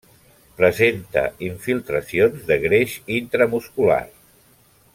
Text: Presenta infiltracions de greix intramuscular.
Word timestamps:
Presenta 0.59 1.23
infiltracions 1.49 2.47
de 2.49 2.57
greix 2.65 2.95
intramuscular. 3.19 4.01